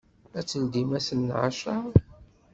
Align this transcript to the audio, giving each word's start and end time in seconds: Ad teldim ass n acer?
Ad 0.39 0.45
teldim 0.49 0.89
ass 0.97 1.09
n 1.13 1.21
acer? 1.45 1.93